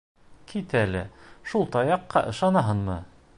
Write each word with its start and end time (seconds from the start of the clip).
Кит 0.53 0.73
әле, 0.79 1.03
шул 1.51 1.69
таяҡҡа 1.77 2.25
ышанаһыңмы? 2.33 2.99